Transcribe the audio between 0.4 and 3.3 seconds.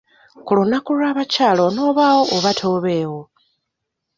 Ku lunaku lw'abakyala onaabaawo oba tobeewo?